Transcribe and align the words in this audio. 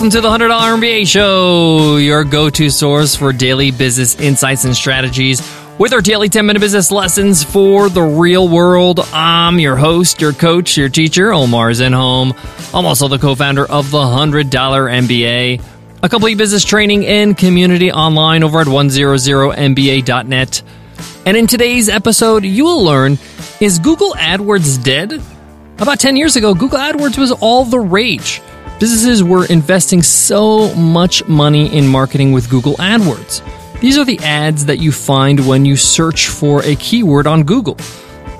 Welcome 0.00 0.12
to 0.12 0.22
the 0.22 0.30
$100 0.30 0.48
MBA 0.80 1.06
Show, 1.06 1.96
your 1.98 2.24
go 2.24 2.48
to 2.48 2.70
source 2.70 3.14
for 3.14 3.34
daily 3.34 3.70
business 3.70 4.18
insights 4.18 4.64
and 4.64 4.74
strategies 4.74 5.42
with 5.78 5.92
our 5.92 6.00
daily 6.00 6.30
10 6.30 6.46
minute 6.46 6.60
business 6.60 6.90
lessons 6.90 7.44
for 7.44 7.90
the 7.90 8.00
real 8.00 8.48
world. 8.48 9.00
I'm 9.12 9.58
your 9.58 9.76
host, 9.76 10.22
your 10.22 10.32
coach, 10.32 10.74
your 10.78 10.88
teacher, 10.88 11.34
Omar 11.34 11.72
Zenhom. 11.72 12.34
I'm 12.72 12.86
also 12.86 13.08
the 13.08 13.18
co 13.18 13.34
founder 13.34 13.66
of 13.66 13.90
the 13.90 13.98
$100 13.98 14.48
MBA, 14.48 15.62
a 16.02 16.08
complete 16.08 16.38
business 16.38 16.64
training 16.64 17.04
and 17.04 17.36
community 17.36 17.92
online 17.92 18.42
over 18.42 18.62
at 18.62 18.68
100mba.net. 18.68 20.62
And 21.26 21.36
in 21.36 21.46
today's 21.46 21.90
episode, 21.90 22.44
you 22.44 22.64
will 22.64 22.82
learn 22.82 23.18
is 23.60 23.78
Google 23.78 24.14
AdWords 24.14 24.82
dead? 24.82 25.20
About 25.78 26.00
10 26.00 26.16
years 26.16 26.36
ago, 26.36 26.54
Google 26.54 26.78
AdWords 26.78 27.18
was 27.18 27.32
all 27.32 27.66
the 27.66 27.80
rage. 27.80 28.40
Businesses 28.80 29.22
were 29.22 29.44
investing 29.44 30.02
so 30.02 30.74
much 30.74 31.22
money 31.28 31.70
in 31.76 31.86
marketing 31.86 32.32
with 32.32 32.48
Google 32.48 32.76
AdWords. 32.76 33.42
These 33.78 33.98
are 33.98 34.06
the 34.06 34.18
ads 34.20 34.64
that 34.64 34.78
you 34.78 34.90
find 34.90 35.46
when 35.46 35.66
you 35.66 35.76
search 35.76 36.28
for 36.28 36.64
a 36.64 36.76
keyword 36.76 37.26
on 37.26 37.42
Google. 37.42 37.76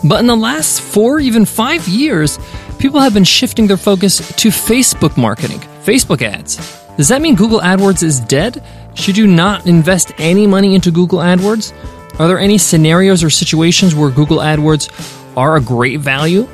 But 0.03 0.21
in 0.21 0.27
the 0.27 0.35
last 0.35 0.81
four, 0.81 1.21
even 1.21 1.45
five 1.45 1.87
years, 1.87 2.39
people 2.79 3.01
have 3.01 3.13
been 3.13 3.23
shifting 3.23 3.67
their 3.67 3.77
focus 3.77 4.17
to 4.37 4.49
Facebook 4.49 5.19
marketing, 5.19 5.61
Facebook 5.85 6.23
ads. 6.23 6.57
Does 6.97 7.09
that 7.09 7.21
mean 7.21 7.35
Google 7.35 7.61
AdWords 7.61 8.03
is 8.03 8.21
dead? 8.21 8.65
Should 8.95 9.19
you 9.19 9.27
not 9.27 9.67
invest 9.67 10.13
any 10.17 10.47
money 10.47 10.75
into 10.75 10.91
Google 10.91 11.19
AdWords? 11.19 11.75
Are 12.19 12.29
there 12.29 12.39
any 12.39 12.57
scenarios 12.57 13.23
or 13.23 13.29
situations 13.29 13.95
where 13.95 14.11
Google 14.11 14.39
AdWords 14.39 14.89
are 15.37 15.57
a 15.57 15.61
great 15.61 16.01
value? 16.01 16.49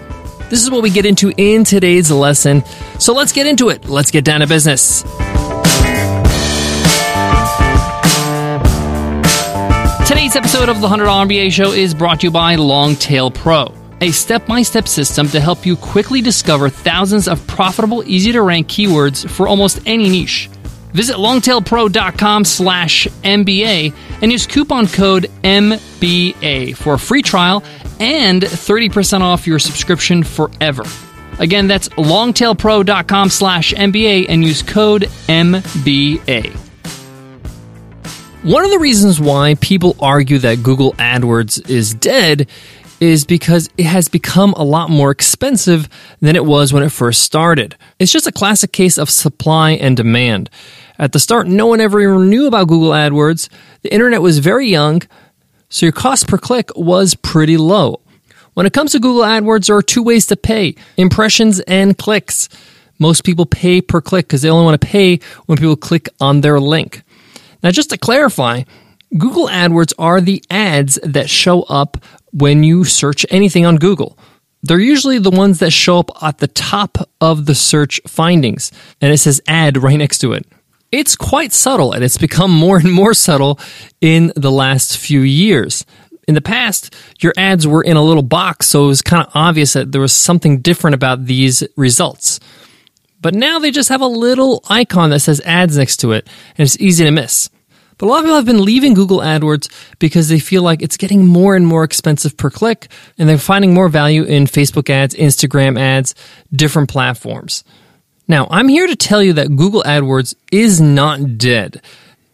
This 0.49 0.63
is 0.63 0.71
what 0.71 0.83
we 0.83 0.91
get 0.91 1.05
into 1.05 1.33
in 1.37 1.65
today's 1.65 2.11
lesson. 2.11 2.65
So 3.01 3.13
let's 3.13 3.33
get 3.33 3.49
into 3.49 3.69
it. 3.69 3.89
Let's 3.89 4.13
get 4.13 4.25
down 4.25 4.41
to 4.41 4.47
business. 4.47 5.03
Today's 10.07 10.37
episode 10.37 10.69
of 10.69 10.81
the 10.81 10.87
$100 10.87 11.27
MBA 11.27 11.51
Show 11.51 11.73
is 11.73 11.95
brought 11.95 12.21
to 12.21 12.29
you 12.29 12.31
by 12.31 12.55
Longtail 12.55 13.33
Pro, 13.33 13.75
a 14.01 14.13
step 14.13 14.47
by 14.47 14.63
step 14.63 14.87
system 14.87 15.27
to 15.29 15.41
help 15.41 15.67
you 15.67 15.75
quickly 15.75 16.21
discover 16.21 16.69
thousands 16.69 17.27
of 17.27 17.45
profitable, 17.49 18.05
easy 18.05 18.31
to 18.31 18.43
rank 18.43 18.69
keywords 18.69 19.29
for 19.29 19.49
almost 19.49 19.81
any 19.85 20.09
niche. 20.09 20.49
Visit 20.93 21.17
longtailpro.com 21.17 22.45
slash 22.45 23.09
MBA 23.25 23.93
and 24.23 24.31
use 24.31 24.47
coupon 24.47 24.87
code 24.87 25.29
MBA 25.43 26.77
for 26.77 26.95
a 26.95 26.99
free 26.99 27.23
trial 27.23 27.65
and 28.01 28.43
30% 28.43 29.21
off 29.21 29.47
your 29.47 29.59
subscription 29.59 30.23
forever. 30.23 30.85
Again, 31.39 31.67
that's 31.67 31.89
longtailpro.com 31.91 33.31
slash 33.31 33.75
MBA 33.75 34.27
and 34.29 34.43
use 34.43 34.63
code 34.63 35.03
MBA. 35.29 36.57
One 38.43 38.65
of 38.65 38.71
the 38.71 38.79
reasons 38.79 39.19
why 39.21 39.57
people 39.61 39.97
argue 40.01 40.39
that 40.39 40.63
Google 40.63 40.93
AdWords 40.95 41.69
is 41.69 41.93
dead 41.95 42.49
is 43.01 43.25
because 43.25 43.69
it 43.77 43.85
has 43.85 44.09
become 44.09 44.53
a 44.55 44.63
lot 44.63 44.89
more 44.89 45.11
expensive 45.11 45.89
than 46.21 46.37
it 46.37 46.45
was 46.45 46.73
when 46.73 46.83
it 46.83 46.93
first 46.93 47.23
started. 47.23 47.77
It's 47.99 48.13
just 48.13 48.27
a 48.27 48.33
classic 48.33 48.73
case 48.73 48.99
of 48.99 49.11
supply 49.11 49.73
and 49.73 49.97
demand. 49.97 50.49
At 50.99 51.13
the 51.13 51.19
start, 51.19 51.47
no 51.47 51.67
one 51.67 51.81
ever 51.81 52.25
knew 52.25 52.47
about 52.47 52.69
Google 52.69 52.91
AdWords. 52.91 53.49
The 53.83 53.93
internet 53.93 54.23
was 54.23 54.39
very 54.39 54.69
young, 54.69 55.03
so 55.69 55.87
your 55.87 55.93
cost 55.93 56.29
per 56.29 56.39
click 56.39 56.71
was 56.77 57.15
pretty 57.15 57.57
low. 57.57 58.01
When 58.55 58.67
it 58.67 58.73
comes 58.73 58.93
to 58.93 59.01
Google 59.01 59.23
AdWords, 59.23 59.67
there 59.67 59.77
are 59.77 59.83
two 59.83 60.03
ways 60.03 60.27
to 60.29 60.37
pay 60.37 60.77
impressions 60.97 61.61
and 61.61 61.97
clicks. 61.99 62.49
Most 62.99 63.25
people 63.25 63.45
pay 63.45 63.83
per 63.83 64.01
click 64.01 64.27
because 64.27 64.43
they 64.43 64.49
only 64.49 64.65
want 64.65 64.81
to 64.81 64.87
pay 64.87 65.21
when 65.45 65.59
people 65.59 65.77
click 65.77 66.09
on 66.21 66.41
their 66.41 66.59
link. 66.59 67.03
Now, 67.63 67.71
just 67.71 67.91
to 67.91 67.99
clarify, 67.99 68.63
Google 69.17 69.49
AdWords 69.49 69.93
are 69.99 70.21
the 70.21 70.43
ads 70.51 70.99
that 71.03 71.29
show 71.29 71.63
up 71.65 71.99
when 72.33 72.63
you 72.63 72.85
search 72.85 73.27
anything 73.31 73.67
on 73.67 73.77
Google. 73.77 74.19
They're 74.63 74.81
usually 74.81 75.19
the 75.19 75.31
ones 75.31 75.59
that 75.59 75.73
show 75.73 75.99
up 75.99 76.11
at 76.23 76.39
the 76.39 76.49
top 76.49 76.99
of 77.21 77.47
the 77.47 77.55
search 77.55 78.01
findings, 78.07 78.73
and 79.01 79.13
it 79.13 79.19
says 79.19 79.41
ad 79.47 79.77
right 79.83 79.97
next 79.97 80.19
to 80.21 80.33
it. 80.33 80.47
It's 80.97 81.15
quite 81.15 81.53
subtle, 81.53 81.93
and 81.93 82.03
it's 82.03 82.17
become 82.17 82.51
more 82.51 82.79
and 82.79 82.91
more 82.91 83.13
subtle 83.13 83.61
in 84.01 84.33
the 84.35 84.51
last 84.51 84.97
few 84.97 85.21
years. 85.21 85.85
In 86.27 86.35
the 86.35 86.41
past, 86.41 86.95
your 87.21 87.35
ads 87.37 87.67
were 87.67 87.83
in 87.83 87.99
a 87.99 88.03
little 88.03 88.23
box, 88.23 88.69
so 88.69 88.85
it 88.85 88.89
was 88.89 89.03
kind 89.03 89.27
of 89.27 89.31
obvious 89.35 89.75
that 89.75 89.93
there 89.93 90.01
was 90.01 90.15
something 90.15 90.61
different 90.63 90.95
about 90.95 91.27
these 91.27 91.63
results. 91.77 92.41
But 93.21 93.35
now 93.35 93.59
they 93.59 93.71
just 93.71 93.91
have 93.91 94.01
a 94.01 94.07
little 94.07 94.65
icon 94.71 95.11
that 95.11 95.21
says 95.21 95.43
ads 95.45 95.77
next 95.77 95.99
to 95.99 96.13
it, 96.13 96.27
and 96.57 96.65
it's 96.65 96.81
easy 96.81 97.05
to 97.05 97.11
miss. 97.11 97.51
But 97.99 98.07
a 98.07 98.09
lot 98.09 98.21
of 98.21 98.25
people 98.25 98.37
have 98.37 98.47
been 98.47 98.65
leaving 98.65 98.95
Google 98.95 99.19
AdWords 99.19 99.71
because 99.99 100.31
they 100.31 100.39
feel 100.39 100.63
like 100.63 100.81
it's 100.81 100.97
getting 100.97 101.27
more 101.27 101.57
and 101.57 101.67
more 101.67 101.85
expensive 101.85 102.39
per 102.39 102.49
click, 102.49 102.89
and 103.19 103.29
they're 103.29 103.37
finding 103.37 103.75
more 103.75 103.91
value 103.91 104.23
in 104.23 104.45
Facebook 104.45 104.89
ads, 104.89 105.15
Instagram 105.15 105.79
ads, 105.79 106.15
different 106.53 106.89
platforms. 106.89 107.65
Now, 108.29 108.49
I'm 108.51 108.69
here 108.69 108.87
to 108.87 108.97
tell 108.97 109.23
you 109.23 109.33
that 109.35 109.57
Google 109.57 109.83
AdWords 109.85 110.35
is 110.51 110.81
not 110.81 111.39
dead. 111.39 111.81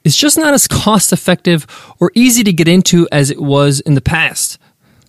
It's 0.04 0.16
just 0.16 0.38
not 0.38 0.54
as 0.54 0.66
cost 0.66 1.12
effective 1.12 1.66
or 2.00 2.10
easy 2.14 2.42
to 2.44 2.52
get 2.52 2.66
into 2.66 3.06
as 3.12 3.30
it 3.30 3.40
was 3.40 3.80
in 3.80 3.94
the 3.94 4.00
past. 4.00 4.58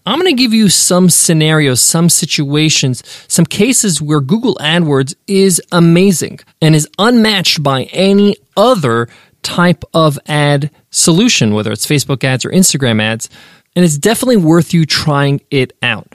I'm 0.05 0.19
going 0.19 0.35
to 0.35 0.41
give 0.41 0.53
you 0.53 0.67
some 0.67 1.09
scenarios, 1.09 1.81
some 1.81 2.09
situations, 2.09 3.01
some 3.29 3.45
cases 3.45 4.01
where 4.01 4.19
Google 4.19 4.55
AdWords 4.55 5.15
is 5.27 5.61
amazing 5.71 6.41
and 6.61 6.75
is 6.75 6.89
unmatched 6.99 7.63
by 7.63 7.83
any 7.83 8.35
other 8.57 9.07
type 9.43 9.85
of 9.93 10.19
ad 10.27 10.69
solution, 10.91 11.53
whether 11.53 11.71
it's 11.71 11.85
Facebook 11.85 12.25
ads 12.25 12.43
or 12.43 12.51
Instagram 12.51 13.01
ads, 13.01 13.29
and 13.75 13.85
it's 13.85 13.97
definitely 13.97 14.37
worth 14.37 14.73
you 14.73 14.85
trying 14.85 15.39
it 15.49 15.71
out. 15.81 16.13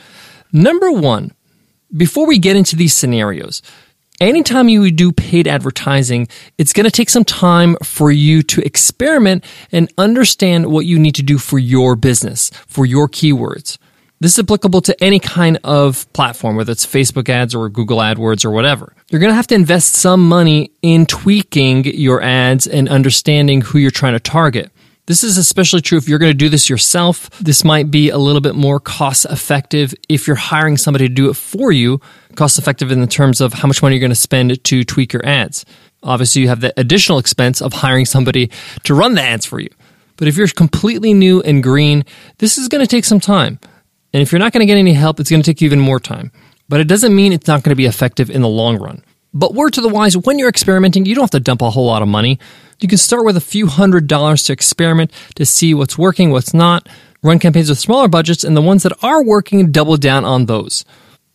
Number 0.53 0.93
one, 0.93 1.33
before 1.97 2.27
we 2.27 2.39
get 2.39 2.57
into 2.57 2.77
these 2.77 2.93
scenarios, 2.93 3.63
anytime 4.21 4.69
you 4.69 4.91
do 4.91 5.13
paid 5.13 5.47
advertising, 5.47 6.29
it's 6.57 6.73
going 6.73 6.85
to 6.85 6.91
take 6.91 7.11
some 7.11 7.25
time 7.25 7.77
for 7.83 8.11
you 8.11 8.43
to 8.43 8.61
experiment 8.63 9.45
and 9.73 9.93
understand 9.99 10.67
what 10.67 10.87
you 10.87 10.99
need 10.99 11.15
to 11.17 11.23
do 11.23 11.39
for 11.39 11.59
your 11.59 11.97
business, 11.97 12.51
for 12.67 12.87
your 12.87 13.09
keywords. 13.09 13.79
This 14.21 14.33
is 14.33 14.41
applicable 14.41 14.81
to 14.83 15.05
any 15.05 15.21
kind 15.21 15.61
of 15.63 16.13
platform, 16.13 16.57
whether 16.57 16.73
it's 16.73 16.85
Facebook 16.85 17.29
ads 17.29 17.55
or 17.55 17.69
Google 17.69 17.99
AdWords 17.99 18.45
or 18.45 18.51
whatever. 18.51 18.93
You're 19.11 19.21
going 19.21 19.31
to 19.31 19.37
have 19.37 19.47
to 19.49 19.55
invest 19.55 19.95
some 19.95 20.29
money 20.29 20.73
in 20.83 21.07
tweaking 21.07 21.85
your 21.85 22.21
ads 22.21 22.67
and 22.67 22.89
understanding 22.89 23.61
who 23.61 23.79
you're 23.79 23.93
trying 23.93 24.15
to 24.15 24.21
target. 24.21 24.73
This 25.09 25.25
is 25.25 25.39
especially 25.39 25.81
true 25.81 25.97
if 25.97 26.07
you're 26.07 26.19
going 26.19 26.33
to 26.33 26.37
do 26.37 26.51
this 26.51 26.69
yourself. 26.69 27.31
This 27.41 27.65
might 27.65 27.91
be 27.91 28.11
a 28.11 28.19
little 28.19 28.43
bit 28.43 28.55
more 28.55 28.79
cost 28.79 29.25
effective 29.25 29.95
if 30.11 30.27
you're 30.27 30.37
hiring 30.37 30.77
somebody 30.77 31.09
to 31.09 31.15
do 31.15 31.31
it 31.31 31.35
for 31.35 31.73
you, 31.73 32.03
cost 32.35 32.59
effective 32.59 32.93
in 32.93 33.01
the 33.01 33.07
terms 33.07 33.41
of 33.41 33.55
how 33.55 33.69
much 33.69 33.83
money 33.83 33.95
you're 33.95 34.01
going 34.01 34.11
to 34.11 34.15
spend 34.15 34.63
to 34.63 34.85
tweak 34.85 35.15
your 35.15 35.25
ads. 35.25 35.65
Obviously, 36.03 36.43
you 36.43 36.49
have 36.49 36.61
the 36.61 36.79
additional 36.79 37.19
expense 37.19 37.63
of 37.63 37.73
hiring 37.73 38.05
somebody 38.05 38.51
to 38.85 38.93
run 38.93 39.15
the 39.15 39.23
ads 39.23 39.47
for 39.47 39.59
you. 39.59 39.71
But 40.17 40.29
if 40.29 40.37
you're 40.37 40.47
completely 40.49 41.15
new 41.15 41.41
and 41.41 41.63
green, 41.63 42.05
this 42.37 42.59
is 42.59 42.69
going 42.69 42.85
to 42.85 42.87
take 42.87 43.07
some 43.07 43.19
time. 43.19 43.59
And 44.13 44.21
if 44.21 44.31
you're 44.31 44.41
not 44.41 44.53
going 44.53 44.61
to 44.61 44.67
get 44.67 44.77
any 44.77 44.93
help, 44.93 45.21
it's 45.21 45.31
going 45.31 45.43
to 45.43 45.51
take 45.51 45.63
you 45.63 45.67
even 45.67 45.81
more 45.81 46.01
time. 46.01 46.33
But 46.69 46.81
it 46.81 46.87
doesn't 46.87 47.17
mean 47.17 47.33
it's 47.33 47.49
not 47.49 47.63
going 47.63 47.73
to 47.73 47.77
be 47.77 47.87
effective 47.87 48.29
in 48.29 48.43
the 48.43 48.49
long 48.49 48.77
run. 48.77 49.03
But 49.33 49.55
word 49.55 49.73
to 49.75 49.81
the 49.81 49.89
wise, 49.89 50.19
when 50.19 50.39
you're 50.39 50.49
experimenting, 50.51 51.07
you 51.07 51.15
don't 51.15 51.23
have 51.23 51.31
to 51.31 51.41
dump 51.41 51.63
a 51.63 51.71
whole 51.71 51.87
lot 51.87 52.03
of 52.03 52.09
money. 52.09 52.39
You 52.81 52.89
can 52.89 52.99
start 52.99 53.25
with 53.25 53.37
a 53.37 53.41
few 53.41 53.67
hundred 53.67 54.07
dollars 54.07 54.45
to 54.45 54.53
experiment 54.53 55.13
to 55.35 55.45
see 55.45 55.75
what's 55.75 55.99
working, 55.99 56.31
what's 56.31 56.55
not. 56.55 56.89
Run 57.23 57.41
campaigns 57.41 57.69
with 57.69 57.79
smaller 57.79 58.07
budgets, 58.07 58.45
and 58.45 58.57
the 58.57 58.63
ones 58.63 58.85
that 58.85 58.93
are 59.03 59.25
working, 59.25 59.73
double 59.73 59.97
down 59.97 60.25
on 60.25 60.47
those. 60.47 60.85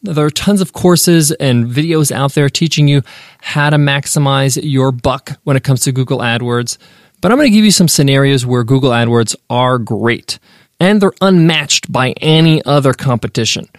There 0.02 0.26
are 0.26 0.30
tons 0.30 0.62
of 0.62 0.72
courses 0.72 1.32
and 1.32 1.66
videos 1.66 2.12
out 2.12 2.34
there 2.34 2.50
teaching 2.50 2.88
you 2.88 3.02
how 3.42 3.70
to 3.70 3.78
maximize 3.78 4.58
your 4.62 4.94
buck 4.94 5.32
when 5.44 5.58
it 5.58 5.64
comes 5.64 5.82
to 5.82 5.92
Google 5.92 6.20
AdWords. 6.20 6.78
But 7.20 7.32
I'm 7.32 7.38
going 7.38 7.50
to 7.52 7.56
give 7.56 7.66
you 7.66 7.72
some 7.72 7.88
scenarios 7.88 8.46
where 8.46 8.64
Google 8.64 8.92
AdWords 8.92 9.36
are 9.50 9.78
great 9.78 10.40
and 10.80 11.02
they're 11.02 11.14
unmatched 11.22 11.92
by 11.92 12.12
any 12.22 12.64
other 12.66 12.94
competition. 12.94 13.70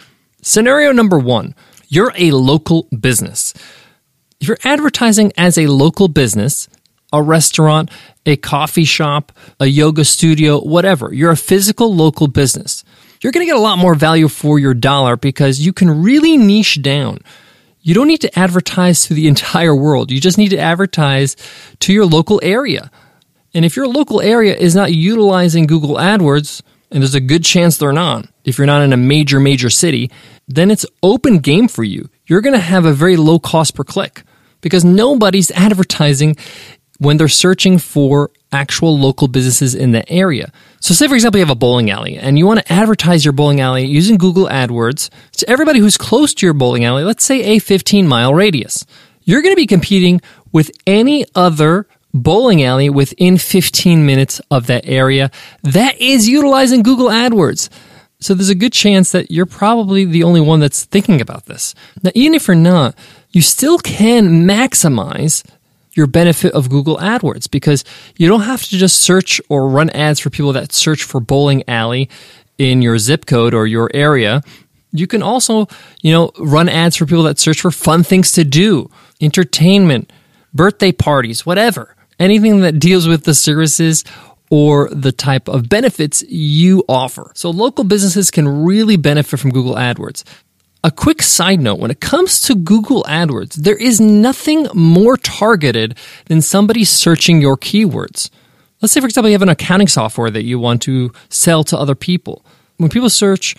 Scenario 0.42 0.92
number 0.92 1.18
one 1.18 1.54
you're 1.88 2.12
a 2.16 2.32
local 2.32 2.88
business. 2.98 3.54
If 4.40 4.48
you're 4.48 4.58
advertising 4.64 5.32
as 5.36 5.56
a 5.58 5.66
local 5.66 6.08
business, 6.08 6.68
a 7.18 7.22
restaurant, 7.22 7.90
a 8.26 8.36
coffee 8.36 8.84
shop, 8.84 9.32
a 9.60 9.66
yoga 9.66 10.04
studio, 10.04 10.60
whatever, 10.60 11.12
you're 11.12 11.30
a 11.30 11.36
physical 11.36 11.94
local 11.94 12.28
business. 12.28 12.84
You're 13.20 13.32
going 13.32 13.46
to 13.46 13.50
get 13.50 13.58
a 13.58 13.62
lot 13.62 13.78
more 13.78 13.94
value 13.94 14.28
for 14.28 14.58
your 14.58 14.74
dollar 14.74 15.16
because 15.16 15.60
you 15.60 15.72
can 15.72 16.02
really 16.02 16.36
niche 16.36 16.82
down. 16.82 17.18
You 17.80 17.94
don't 17.94 18.08
need 18.08 18.20
to 18.22 18.38
advertise 18.38 19.04
to 19.04 19.14
the 19.14 19.28
entire 19.34 19.74
world. 19.74 20.10
You 20.10 20.20
just 20.20 20.38
need 20.38 20.50
to 20.50 20.58
advertise 20.58 21.36
to 21.80 21.92
your 21.92 22.06
local 22.06 22.40
area. 22.42 22.90
And 23.54 23.64
if 23.64 23.76
your 23.76 23.86
local 23.86 24.20
area 24.20 24.54
is 24.56 24.74
not 24.74 24.92
utilizing 24.92 25.66
Google 25.66 25.96
AdWords, 25.96 26.60
and 26.90 27.02
there's 27.02 27.14
a 27.14 27.20
good 27.20 27.44
chance 27.44 27.76
they're 27.76 27.92
not, 27.92 28.26
if 28.44 28.58
you're 28.58 28.66
not 28.66 28.82
in 28.82 28.92
a 28.92 28.96
major, 28.96 29.40
major 29.40 29.70
city, 29.70 30.10
then 30.46 30.70
it's 30.70 30.86
open 31.02 31.38
game 31.38 31.66
for 31.68 31.82
you. 31.82 32.08
You're 32.26 32.40
going 32.40 32.54
to 32.54 32.60
have 32.60 32.84
a 32.84 32.92
very 32.92 33.16
low 33.16 33.38
cost 33.38 33.74
per 33.74 33.84
click 33.84 34.22
because 34.60 34.84
nobody's 34.84 35.50
advertising 35.52 36.36
when 37.04 37.16
they're 37.16 37.28
searching 37.28 37.78
for 37.78 38.30
actual 38.52 38.98
local 38.98 39.28
businesses 39.28 39.74
in 39.74 39.92
the 39.92 40.08
area. 40.10 40.52
So 40.80 40.94
say 40.94 41.08
for 41.08 41.14
example 41.14 41.38
you 41.38 41.44
have 41.44 41.52
a 41.52 41.58
bowling 41.58 41.90
alley 41.90 42.16
and 42.16 42.38
you 42.38 42.46
want 42.46 42.60
to 42.60 42.72
advertise 42.72 43.24
your 43.24 43.32
bowling 43.32 43.60
alley 43.60 43.84
using 43.84 44.16
Google 44.16 44.46
AdWords 44.46 45.10
to 45.32 45.50
everybody 45.50 45.80
who's 45.80 45.96
close 45.96 46.34
to 46.34 46.46
your 46.46 46.54
bowling 46.54 46.84
alley, 46.84 47.04
let's 47.04 47.24
say 47.24 47.42
a 47.42 47.58
15 47.58 48.06
mile 48.08 48.34
radius. 48.34 48.84
You're 49.22 49.42
going 49.42 49.54
to 49.54 49.60
be 49.60 49.66
competing 49.66 50.20
with 50.52 50.70
any 50.86 51.24
other 51.34 51.86
bowling 52.12 52.62
alley 52.62 52.88
within 52.88 53.38
15 53.38 54.06
minutes 54.06 54.40
of 54.50 54.68
that 54.68 54.86
area 54.86 55.30
that 55.62 56.00
is 56.00 56.28
utilizing 56.28 56.82
Google 56.82 57.08
AdWords. 57.08 57.68
So 58.20 58.32
there's 58.32 58.48
a 58.48 58.54
good 58.54 58.72
chance 58.72 59.12
that 59.12 59.30
you're 59.30 59.44
probably 59.44 60.04
the 60.04 60.22
only 60.22 60.40
one 60.40 60.60
that's 60.60 60.84
thinking 60.84 61.20
about 61.20 61.46
this. 61.46 61.74
Now, 62.02 62.10
even 62.14 62.34
if 62.34 62.48
you're 62.48 62.54
not, 62.54 62.94
you 63.30 63.42
still 63.42 63.78
can 63.78 64.46
maximize 64.46 65.44
your 65.94 66.06
benefit 66.06 66.52
of 66.52 66.70
Google 66.70 66.96
AdWords 66.98 67.50
because 67.50 67.84
you 68.16 68.28
don't 68.28 68.42
have 68.42 68.62
to 68.64 68.76
just 68.76 69.00
search 69.00 69.40
or 69.48 69.68
run 69.68 69.90
ads 69.90 70.20
for 70.20 70.30
people 70.30 70.52
that 70.52 70.72
search 70.72 71.02
for 71.02 71.20
bowling 71.20 71.62
alley 71.68 72.08
in 72.58 72.82
your 72.82 72.98
zip 72.98 73.26
code 73.26 73.54
or 73.54 73.66
your 73.66 73.90
area. 73.94 74.42
You 74.92 75.06
can 75.06 75.22
also, 75.22 75.66
you 76.02 76.12
know, 76.12 76.30
run 76.38 76.68
ads 76.68 76.96
for 76.96 77.06
people 77.06 77.24
that 77.24 77.38
search 77.38 77.60
for 77.60 77.70
fun 77.70 78.04
things 78.04 78.32
to 78.32 78.44
do, 78.44 78.90
entertainment, 79.20 80.12
birthday 80.52 80.92
parties, 80.92 81.44
whatever. 81.44 81.96
Anything 82.20 82.60
that 82.60 82.78
deals 82.78 83.08
with 83.08 83.24
the 83.24 83.34
services 83.34 84.04
or 84.50 84.88
the 84.90 85.10
type 85.10 85.48
of 85.48 85.68
benefits 85.68 86.22
you 86.28 86.84
offer. 86.88 87.32
So 87.34 87.50
local 87.50 87.82
businesses 87.82 88.30
can 88.30 88.64
really 88.64 88.96
benefit 88.96 89.40
from 89.40 89.50
Google 89.50 89.74
AdWords. 89.74 90.22
A 90.84 90.90
quick 90.90 91.22
side 91.22 91.60
note 91.60 91.78
when 91.78 91.90
it 91.90 92.00
comes 92.00 92.42
to 92.42 92.54
Google 92.54 93.04
AdWords, 93.04 93.54
there 93.54 93.74
is 93.74 94.02
nothing 94.02 94.66
more 94.74 95.16
targeted 95.16 95.96
than 96.26 96.42
somebody 96.42 96.84
searching 96.84 97.40
your 97.40 97.56
keywords. 97.56 98.28
Let's 98.82 98.92
say, 98.92 99.00
for 99.00 99.06
example, 99.06 99.30
you 99.30 99.34
have 99.34 99.40
an 99.40 99.48
accounting 99.48 99.88
software 99.88 100.28
that 100.28 100.44
you 100.44 100.58
want 100.58 100.82
to 100.82 101.10
sell 101.30 101.64
to 101.64 101.78
other 101.78 101.94
people. 101.94 102.44
When 102.76 102.90
people 102.90 103.08
search 103.08 103.56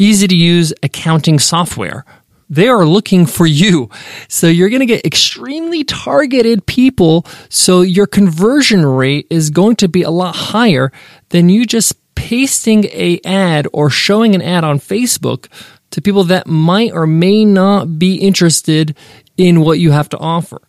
easy 0.00 0.26
to 0.26 0.34
use 0.34 0.74
accounting 0.82 1.38
software, 1.38 2.04
they 2.50 2.66
are 2.66 2.84
looking 2.84 3.24
for 3.24 3.46
you. 3.46 3.88
So 4.26 4.48
you're 4.48 4.68
going 4.68 4.80
to 4.80 4.86
get 4.86 5.06
extremely 5.06 5.84
targeted 5.84 6.66
people. 6.66 7.24
So 7.50 7.82
your 7.82 8.08
conversion 8.08 8.84
rate 8.84 9.28
is 9.30 9.50
going 9.50 9.76
to 9.76 9.88
be 9.88 10.02
a 10.02 10.10
lot 10.10 10.34
higher 10.34 10.90
than 11.28 11.50
you 11.50 11.64
just 11.64 11.94
pasting 12.16 12.84
a 12.86 13.20
ad 13.24 13.68
or 13.72 13.90
showing 13.90 14.34
an 14.34 14.42
ad 14.42 14.64
on 14.64 14.80
Facebook 14.80 15.46
to 15.90 16.02
people 16.02 16.24
that 16.24 16.46
might 16.46 16.92
or 16.92 17.06
may 17.06 17.44
not 17.44 17.98
be 17.98 18.16
interested 18.16 18.96
in 19.36 19.60
what 19.60 19.78
you 19.78 19.90
have 19.90 20.08
to 20.10 20.18
offer. 20.18 20.60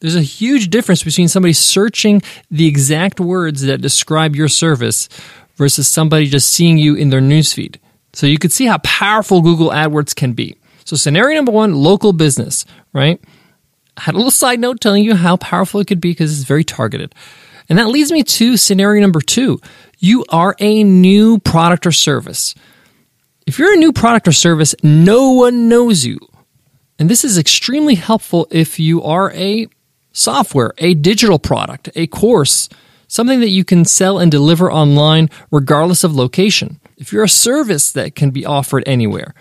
There's 0.00 0.16
a 0.16 0.22
huge 0.22 0.68
difference 0.68 1.02
between 1.02 1.28
somebody 1.28 1.54
searching 1.54 2.22
the 2.50 2.66
exact 2.66 3.18
words 3.18 3.62
that 3.62 3.80
describe 3.80 4.36
your 4.36 4.48
service 4.48 5.08
versus 5.56 5.88
somebody 5.88 6.26
just 6.26 6.50
seeing 6.50 6.78
you 6.78 6.94
in 6.94 7.10
their 7.10 7.20
newsfeed. 7.20 7.76
So 8.12 8.26
you 8.26 8.38
can 8.38 8.50
see 8.50 8.66
how 8.66 8.78
powerful 8.78 9.42
Google 9.42 9.70
AdWords 9.70 10.14
can 10.14 10.32
be. 10.32 10.58
So 10.84 10.96
scenario 10.96 11.36
number 11.36 11.52
one, 11.52 11.74
local 11.74 12.12
business, 12.12 12.64
right? 12.92 13.20
I 13.96 14.02
had 14.02 14.14
a 14.14 14.18
little 14.18 14.30
side 14.30 14.60
note 14.60 14.80
telling 14.80 15.02
you 15.02 15.14
how 15.14 15.36
powerful 15.38 15.80
it 15.80 15.86
could 15.86 16.00
be 16.00 16.10
because 16.10 16.38
it's 16.38 16.46
very 16.46 16.64
targeted. 16.64 17.14
And 17.68 17.78
that 17.78 17.88
leads 17.88 18.12
me 18.12 18.22
to 18.22 18.56
scenario 18.56 19.00
number 19.00 19.20
two. 19.20 19.60
You 19.98 20.24
are 20.28 20.54
a 20.60 20.84
new 20.84 21.38
product 21.38 21.86
or 21.86 21.92
service. 21.92 22.54
If 23.46 23.60
you're 23.60 23.72
a 23.72 23.76
new 23.76 23.92
product 23.92 24.26
or 24.26 24.32
service, 24.32 24.74
no 24.82 25.30
one 25.30 25.68
knows 25.68 26.04
you. 26.04 26.18
And 26.98 27.08
this 27.08 27.24
is 27.24 27.38
extremely 27.38 27.94
helpful 27.94 28.48
if 28.50 28.80
you 28.80 29.00
are 29.04 29.30
a 29.34 29.68
software, 30.10 30.72
a 30.78 30.94
digital 30.94 31.38
product, 31.38 31.88
a 31.94 32.08
course, 32.08 32.68
something 33.06 33.38
that 33.38 33.50
you 33.50 33.64
can 33.64 33.84
sell 33.84 34.18
and 34.18 34.32
deliver 34.32 34.72
online 34.72 35.30
regardless 35.52 36.02
of 36.02 36.16
location. 36.16 36.80
If 36.96 37.12
you're 37.12 37.22
a 37.22 37.28
service 37.28 37.92
that 37.92 38.16
can 38.16 38.30
be 38.30 38.44
offered 38.44 38.82
anywhere, 38.84 39.32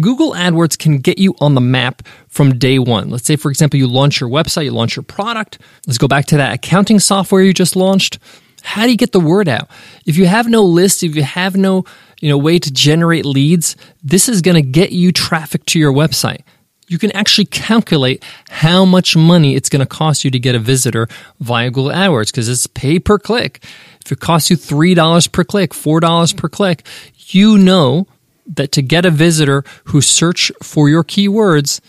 Google 0.00 0.32
AdWords 0.32 0.76
can 0.76 0.98
get 0.98 1.18
you 1.18 1.36
on 1.40 1.54
the 1.54 1.60
map 1.60 2.02
from 2.26 2.58
day 2.58 2.80
one. 2.80 3.10
Let's 3.10 3.26
say, 3.26 3.36
for 3.36 3.50
example, 3.50 3.78
you 3.78 3.86
launch 3.86 4.20
your 4.20 4.28
website, 4.28 4.64
you 4.64 4.72
launch 4.72 4.96
your 4.96 5.04
product. 5.04 5.58
Let's 5.86 5.98
go 5.98 6.08
back 6.08 6.26
to 6.26 6.36
that 6.38 6.52
accounting 6.52 6.98
software 6.98 7.42
you 7.42 7.54
just 7.54 7.76
launched. 7.76 8.18
How 8.62 8.82
do 8.82 8.90
you 8.90 8.96
get 8.96 9.12
the 9.12 9.20
word 9.20 9.48
out? 9.48 9.70
If 10.04 10.16
you 10.16 10.26
have 10.26 10.48
no 10.48 10.64
list, 10.64 11.04
if 11.04 11.14
you 11.14 11.22
have 11.22 11.56
no 11.56 11.84
you 12.26 12.32
know, 12.32 12.38
way 12.38 12.58
to 12.58 12.72
generate 12.72 13.24
leads, 13.24 13.76
this 14.02 14.28
is 14.28 14.42
going 14.42 14.56
to 14.56 14.68
get 14.68 14.90
you 14.90 15.12
traffic 15.12 15.64
to 15.66 15.78
your 15.78 15.92
website. 15.92 16.40
You 16.88 16.98
can 16.98 17.12
actually 17.12 17.44
calculate 17.44 18.24
how 18.50 18.84
much 18.84 19.16
money 19.16 19.54
it's 19.54 19.68
going 19.68 19.78
to 19.78 19.86
cost 19.86 20.24
you 20.24 20.32
to 20.32 20.38
get 20.40 20.56
a 20.56 20.58
visitor 20.58 21.06
via 21.38 21.70
Google 21.70 21.92
AdWords 21.92 22.32
because 22.32 22.48
it's 22.48 22.66
pay 22.66 22.98
per 22.98 23.20
click. 23.20 23.62
If 24.04 24.10
it 24.10 24.18
costs 24.18 24.50
you 24.50 24.56
$3 24.56 25.30
per 25.30 25.44
click, 25.44 25.70
$4 25.70 26.36
per 26.36 26.48
click, 26.48 26.84
you 27.28 27.58
know 27.58 28.08
that 28.44 28.72
to 28.72 28.82
get 28.82 29.06
a 29.06 29.10
visitor 29.12 29.62
who 29.84 30.00
search 30.00 30.50
for 30.60 30.88
your 30.88 31.04
keywords 31.04 31.80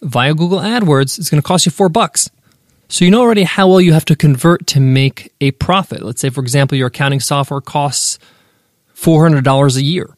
via 0.00 0.32
Google 0.32 0.60
AdWords, 0.60 1.18
it's 1.18 1.28
going 1.28 1.42
to 1.42 1.46
cost 1.46 1.66
you 1.66 1.72
four 1.72 1.88
bucks. 1.88 2.30
So 2.86 3.04
you 3.04 3.10
know 3.10 3.22
already 3.22 3.42
how 3.42 3.66
well 3.66 3.80
you 3.80 3.94
have 3.94 4.04
to 4.04 4.14
convert 4.14 4.68
to 4.68 4.78
make 4.78 5.32
a 5.40 5.50
profit. 5.50 6.02
Let's 6.02 6.20
say, 6.20 6.30
for 6.30 6.40
example, 6.40 6.78
your 6.78 6.86
accounting 6.86 7.18
software 7.18 7.60
costs 7.60 8.20
$400 9.02 9.76
a 9.76 9.82
year 9.82 10.16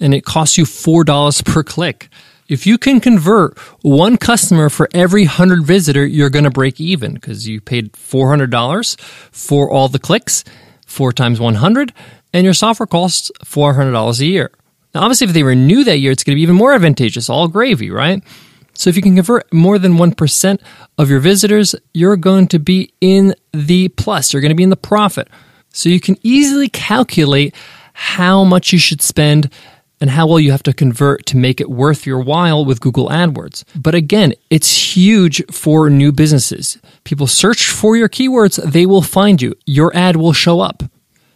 and 0.00 0.14
it 0.14 0.24
costs 0.24 0.56
you 0.56 0.64
$4 0.64 1.44
per 1.44 1.62
click. 1.62 2.08
If 2.48 2.66
you 2.66 2.78
can 2.78 3.00
convert 3.00 3.56
one 3.82 4.16
customer 4.16 4.70
for 4.70 4.88
every 4.92 5.22
100 5.22 5.64
visitor, 5.64 6.04
you're 6.04 6.30
going 6.30 6.44
to 6.44 6.50
break 6.50 6.80
even 6.80 7.14
because 7.14 7.46
you 7.46 7.60
paid 7.60 7.92
$400 7.92 9.00
for 9.30 9.70
all 9.70 9.88
the 9.88 10.00
clicks, 10.00 10.42
4 10.86 11.12
times 11.12 11.38
100, 11.38 11.92
and 12.32 12.44
your 12.44 12.54
software 12.54 12.86
costs 12.86 13.30
$400 13.44 14.20
a 14.20 14.26
year. 14.26 14.50
Now, 14.94 15.02
obviously, 15.02 15.28
if 15.28 15.32
they 15.32 15.44
renew 15.44 15.84
that 15.84 15.98
year, 15.98 16.10
it's 16.10 16.24
going 16.24 16.34
to 16.34 16.36
be 16.36 16.42
even 16.42 16.56
more 16.56 16.72
advantageous, 16.72 17.30
all 17.30 17.46
gravy, 17.46 17.90
right? 17.90 18.24
So 18.74 18.90
if 18.90 18.96
you 18.96 19.02
can 19.02 19.14
convert 19.14 19.52
more 19.52 19.78
than 19.78 19.92
1% 19.94 20.60
of 20.98 21.10
your 21.10 21.20
visitors, 21.20 21.76
you're 21.94 22.16
going 22.16 22.48
to 22.48 22.58
be 22.58 22.92
in 23.00 23.34
the 23.52 23.88
plus. 23.90 24.32
You're 24.32 24.42
going 24.42 24.50
to 24.50 24.56
be 24.56 24.64
in 24.64 24.70
the 24.70 24.76
profit. 24.76 25.28
So 25.72 25.88
you 25.88 26.00
can 26.00 26.16
easily 26.22 26.68
calculate 26.68 27.54
how 28.00 28.44
much 28.44 28.72
you 28.72 28.78
should 28.78 29.02
spend 29.02 29.52
and 30.00 30.08
how 30.08 30.26
well 30.26 30.40
you 30.40 30.52
have 30.52 30.62
to 30.62 30.72
convert 30.72 31.26
to 31.26 31.36
make 31.36 31.60
it 31.60 31.68
worth 31.68 32.06
your 32.06 32.18
while 32.18 32.64
with 32.64 32.80
Google 32.80 33.10
AdWords. 33.10 33.62
But 33.76 33.94
again, 33.94 34.32
it's 34.48 34.96
huge 34.96 35.44
for 35.52 35.90
new 35.90 36.10
businesses. 36.10 36.78
People 37.04 37.26
search 37.26 37.68
for 37.68 37.98
your 37.98 38.08
keywords, 38.08 38.56
they 38.72 38.86
will 38.86 39.02
find 39.02 39.42
you. 39.42 39.54
Your 39.66 39.94
ad 39.94 40.16
will 40.16 40.32
show 40.32 40.60
up. 40.60 40.82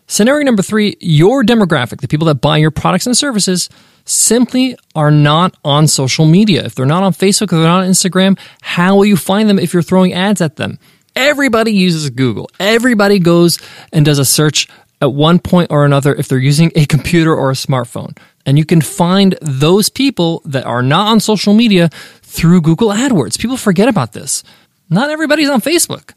Scenario 0.07 0.43
number 0.47 0.63
three, 0.63 0.97
your 1.01 1.45
demographic, 1.45 2.01
the 2.01 2.09
people 2.09 2.27
that 2.29 2.37
buy 2.37 2.57
your 2.57 2.71
products 2.71 3.07
and 3.07 3.15
services, 3.15 3.69
simply 4.07 4.75
are 4.95 5.11
not 5.11 5.55
on 5.67 5.87
social 5.87 6.25
media. 6.25 6.65
If 6.65 6.75
they're 6.75 6.87
not 6.87 7.03
on 7.03 7.13
Facebook, 7.13 7.45
if 7.45 7.51
they're 7.51 7.61
not 7.61 7.85
on 7.85 7.91
Instagram, 7.91 8.39
how 8.63 8.97
will 8.97 9.05
you 9.05 9.17
find 9.19 9.51
them 9.51 9.59
if 9.59 9.75
you're 9.75 9.83
throwing 9.83 10.15
ads 10.15 10.41
at 10.41 10.57
them? 10.57 10.79
Everybody 11.15 11.73
uses 11.73 12.09
Google. 12.11 12.51
Everybody 12.59 13.19
goes 13.19 13.59
and 13.93 14.05
does 14.05 14.19
a 14.19 14.25
search 14.25 14.67
at 15.01 15.13
one 15.13 15.39
point 15.39 15.71
or 15.71 15.85
another 15.85 16.15
if 16.15 16.29
they're 16.29 16.39
using 16.39 16.73
a 16.75 16.87
computer 16.87 17.35
or 17.35 17.51
a 17.51 17.55
smartphone. 17.55 18.17
And 18.47 18.59
you 18.59 18.65
can 18.65 18.81
find 18.81 19.37
those 19.41 19.89
people 19.89 20.43
that 20.45 20.65
are 20.65 20.83
not 20.83 21.09
on 21.09 21.21
social 21.21 21.55
media 21.55 21.89
through 22.23 22.61
Google 22.63 22.89
AdWords. 22.89 23.39
People 23.39 23.57
forget 23.57 23.89
about 23.89 24.13
this. 24.13 24.43
Not 24.91 25.11
everybody's 25.11 25.49
on 25.49 25.61
Facebook. 25.61 26.13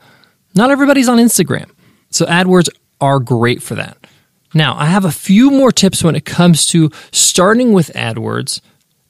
Not 0.56 0.72
everybody's 0.72 1.08
on 1.08 1.18
Instagram. 1.18 1.70
So 2.10 2.26
AdWords 2.26 2.70
are 3.00 3.20
great 3.20 3.62
for 3.62 3.76
that. 3.76 3.98
Now, 4.54 4.76
I 4.78 4.86
have 4.86 5.06
a 5.06 5.12
few 5.12 5.52
more 5.52 5.72
tips 5.72 6.04
when 6.04 6.16
it 6.16 6.26
comes 6.26 6.66
to 6.68 6.90
starting 7.12 7.74
with 7.74 7.92
AdWords 7.94 8.62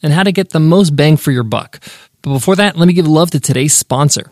and 0.04 0.14
how 0.14 0.24
to 0.24 0.32
get 0.32 0.50
the 0.50 0.60
most 0.60 0.96
bang 0.96 1.18
for 1.18 1.32
your 1.32 1.44
buck. 1.44 1.80
But 2.22 2.34
before 2.34 2.56
that, 2.56 2.76
let 2.76 2.88
me 2.88 2.94
give 2.94 3.08
love 3.08 3.32
to 3.32 3.40
today's 3.40 3.76
sponsor. 3.76 4.32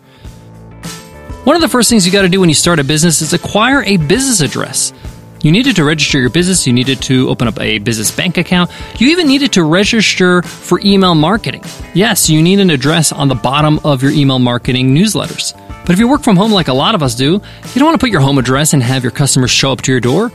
One 1.44 1.56
of 1.56 1.62
the 1.62 1.70
first 1.70 1.90
things 1.90 2.06
you 2.06 2.12
got 2.12 2.24
to 2.24 2.30
do 2.30 2.40
when 2.40 2.50
you 2.50 2.56
start 2.56 2.80
a 2.80 2.84
business 2.84 3.22
is 3.22 3.34
acquire 3.34 3.84
a 3.84 3.98
business 3.98 4.42
address. 4.42 4.94
You 5.46 5.52
needed 5.52 5.76
to 5.76 5.84
register 5.84 6.20
your 6.20 6.32
business, 6.32 6.66
you 6.66 6.74
needed 6.74 7.04
to 7.04 7.30
open 7.30 7.48
up 7.48 7.62
a 7.62 7.78
business 7.78 8.10
bank 8.10 8.40
account, 8.40 8.72
you 8.98 9.10
even 9.10 9.28
needed 9.28 9.54
to 9.54 9.64
register 9.64 10.42
for 10.42 10.82
email 10.84 11.14
marketing. 11.14 11.64
Yes, 11.94 12.28
you 12.32 12.42
need 12.42 12.60
an 12.60 12.72
address 12.72 13.12
on 13.12 13.28
the 13.28 13.36
bottom 13.36 13.80
of 13.84 14.02
your 14.02 14.12
email 14.12 14.40
marketing 14.40 14.96
newsletters. 14.96 15.54
But 15.86 15.92
if 15.92 16.00
you 16.00 16.08
work 16.08 16.24
from 16.24 16.36
home 16.36 16.52
like 16.52 16.68
a 16.68 16.74
lot 16.74 16.96
of 16.96 17.04
us 17.04 17.14
do, 17.14 17.34
you 17.34 17.42
don't 17.76 17.86
want 17.86 17.94
to 17.94 18.04
put 18.04 18.10
your 18.10 18.22
home 18.22 18.40
address 18.40 18.74
and 18.74 18.82
have 18.82 19.04
your 19.04 19.12
customers 19.12 19.52
show 19.52 19.72
up 19.72 19.82
to 19.82 19.92
your 19.92 20.02
door. 20.02 20.32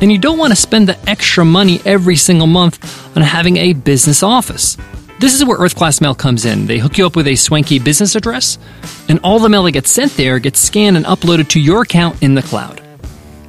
And 0.00 0.10
you 0.10 0.16
don't 0.16 0.38
want 0.38 0.50
to 0.52 0.56
spend 0.56 0.88
the 0.88 0.98
extra 1.06 1.44
money 1.44 1.82
every 1.84 2.16
single 2.16 2.46
month 2.46 3.14
on 3.14 3.22
having 3.22 3.58
a 3.58 3.74
business 3.74 4.22
office. 4.22 4.78
This 5.20 5.34
is 5.34 5.44
where 5.44 5.58
Earth 5.58 5.76
Class 5.76 6.00
Mail 6.00 6.14
comes 6.14 6.46
in. 6.46 6.64
They 6.64 6.78
hook 6.78 6.96
you 6.96 7.04
up 7.04 7.16
with 7.16 7.26
a 7.26 7.36
swanky 7.36 7.80
business 7.80 8.14
address, 8.14 8.56
and 9.10 9.20
all 9.22 9.40
the 9.40 9.50
mail 9.50 9.64
that 9.64 9.72
gets 9.72 9.90
sent 9.90 10.16
there 10.16 10.38
gets 10.38 10.58
scanned 10.58 10.96
and 10.96 11.04
uploaded 11.04 11.48
to 11.50 11.60
your 11.60 11.82
account 11.82 12.22
in 12.22 12.34
the 12.34 12.42
cloud. 12.42 12.80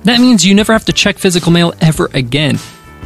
That 0.06 0.20
means 0.20 0.46
you 0.46 0.56
never 0.56 0.72
have 0.74 0.86
to 0.86 0.94
check 0.94 1.18
physical 1.18 1.52
mail 1.52 1.74
ever 1.82 2.10
again. 2.14 2.58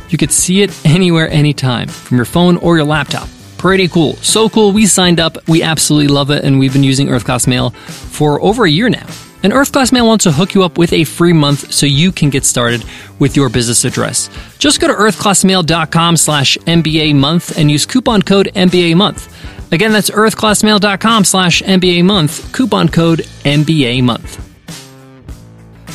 You 0.10 0.18
could 0.18 0.32
see 0.32 0.62
it 0.62 0.86
anywhere, 0.86 1.30
anytime, 1.30 1.88
from 1.88 2.18
your 2.18 2.26
phone 2.26 2.58
or 2.58 2.76
your 2.76 2.86
laptop. 2.86 3.30
Pretty 3.58 3.88
cool. 3.88 4.14
So 4.18 4.50
cool. 4.50 4.72
We 4.72 4.86
signed 4.86 5.20
up. 5.20 5.48
We 5.48 5.64
absolutely 5.64 6.08
love 6.08 6.30
it. 6.32 6.44
And 6.44 6.60
we've 6.60 6.74
been 6.74 6.84
using 6.84 7.10
Earth 7.10 7.26
Class 7.26 7.48
Mail 7.48 7.72
for 7.72 8.42
over 8.42 8.66
a 8.66 8.70
year 8.70 8.90
now. 8.90 9.06
And 9.44 9.54
Earth 9.54 9.72
Class 9.72 9.92
Mail 9.92 10.06
wants 10.08 10.24
to 10.24 10.32
hook 10.32 10.54
you 10.54 10.64
up 10.64 10.78
with 10.78 10.92
a 10.92 11.04
free 11.06 11.34
month 11.34 11.72
so 11.74 11.86
you 11.86 12.12
can 12.12 12.30
get 12.30 12.44
started 12.44 12.84
with 13.20 13.36
your 13.38 13.50
business 13.50 13.86
address. 13.86 14.30
Just 14.58 14.82
go 14.82 14.88
to 14.88 14.94
earthclassmail.com 14.94 16.18
slash 16.18 16.58
MBA 16.66 17.16
month 17.16 17.58
and 17.58 17.72
use 17.72 17.86
coupon 17.86 18.22
code 18.22 18.52
MBA 18.56 18.96
month. 18.96 19.34
Again, 19.72 19.94
that's 19.94 20.10
earthclassmail.com 20.10 21.24
slash 21.24 21.62
MBA 21.62 22.04
month, 22.04 22.52
coupon 22.54 22.90
code 22.90 23.20
MBA 23.46 24.04
month. 24.04 24.46